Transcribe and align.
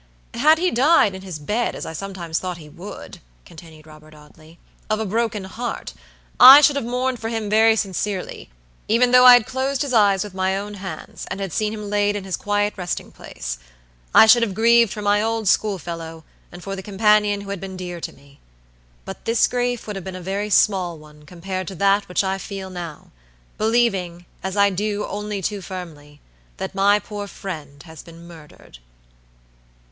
"Had 0.33 0.57
he 0.57 0.71
died 0.71 1.13
in 1.13 1.21
his 1.21 1.37
bed, 1.37 1.75
as 1.75 1.85
I 1.85 1.93
sometimes 1.93 2.39
thought 2.39 2.57
he 2.57 2.67
would," 2.67 3.19
continued 3.45 3.85
Robert 3.85 4.15
Audley, 4.15 4.57
"of 4.89 4.99
a 4.99 5.05
broken 5.05 5.43
heart, 5.43 5.93
I 6.39 6.59
should 6.61 6.75
have 6.75 6.85
mourned 6.85 7.19
for 7.19 7.29
him 7.29 7.51
very 7.51 7.75
sincerely, 7.75 8.49
even 8.87 9.11
though 9.11 9.25
I 9.27 9.33
had 9.33 9.45
closed 9.45 9.83
his 9.83 9.93
eyes 9.93 10.23
with 10.23 10.33
my 10.33 10.57
own 10.57 10.73
hands, 10.73 11.27
and 11.29 11.39
had 11.39 11.53
seen 11.53 11.71
him 11.71 11.87
laid 11.87 12.15
in 12.15 12.23
his 12.23 12.35
quiet 12.35 12.73
resting 12.77 13.11
place. 13.11 13.59
I 14.11 14.25
should 14.25 14.41
have 14.41 14.55
grieved 14.55 14.91
for 14.91 15.03
my 15.03 15.21
old 15.21 15.47
schoolfellow, 15.47 16.23
and 16.51 16.63
for 16.63 16.75
the 16.75 16.81
companion 16.81 17.41
who 17.41 17.51
had 17.51 17.61
been 17.61 17.77
dear 17.77 18.01
to 18.01 18.11
me. 18.11 18.39
But 19.05 19.25
this 19.25 19.45
grief 19.45 19.85
would 19.85 19.95
have 19.95 20.03
been 20.03 20.15
a 20.15 20.19
very 20.19 20.49
small 20.49 20.97
one 20.97 21.27
compared 21.27 21.67
to 21.67 21.75
that 21.75 22.09
which 22.09 22.23
I 22.23 22.39
feel 22.39 22.71
now, 22.71 23.11
believing, 23.59 24.25
as 24.41 24.57
I 24.57 24.71
do 24.71 25.05
only 25.05 25.43
too 25.43 25.61
firmly, 25.61 26.19
that 26.57 26.73
my 26.73 26.97
poor 26.97 27.27
friend 27.27 27.83
has 27.83 28.01
been 28.01 28.25
murdered." 28.25 28.79